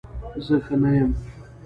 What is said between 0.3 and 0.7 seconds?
زه